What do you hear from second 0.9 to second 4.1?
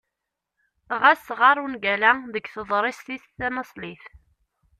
Ɣas ɣeṛ ungal-a deg teḍrist-is tanaṣlit.